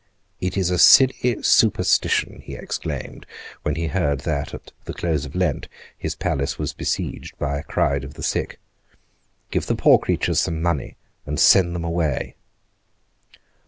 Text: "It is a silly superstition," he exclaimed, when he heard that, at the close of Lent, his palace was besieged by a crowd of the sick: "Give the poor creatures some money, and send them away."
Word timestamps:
"It 0.39 0.57
is 0.57 0.71
a 0.71 0.79
silly 0.79 1.43
superstition," 1.43 2.41
he 2.43 2.55
exclaimed, 2.55 3.27
when 3.61 3.75
he 3.75 3.85
heard 3.85 4.21
that, 4.21 4.51
at 4.51 4.71
the 4.85 4.95
close 4.95 5.25
of 5.25 5.35
Lent, 5.35 5.67
his 5.95 6.15
palace 6.15 6.57
was 6.57 6.73
besieged 6.73 7.37
by 7.37 7.59
a 7.59 7.63
crowd 7.63 8.03
of 8.03 8.15
the 8.15 8.23
sick: 8.23 8.59
"Give 9.51 9.67
the 9.67 9.75
poor 9.75 9.99
creatures 9.99 10.39
some 10.39 10.59
money, 10.59 10.95
and 11.27 11.39
send 11.39 11.75
them 11.75 11.83
away." 11.83 12.35